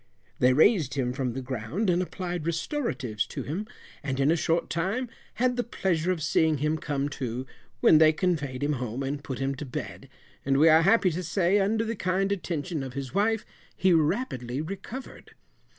[0.39, 3.67] They raised him from the ground, and applied restoratives to him,
[4.01, 7.45] and in a short time had the pleasure of seeing him come too,
[7.81, 10.09] when they conveyed him home and put him to bed,
[10.43, 13.45] and we are happy to say under the kind attention of his wife
[13.77, 15.35] he rapidly recovered.